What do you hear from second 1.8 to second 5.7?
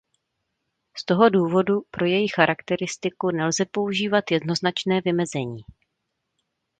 pro její charakteristiku nelze používat jednoznačné vymezení.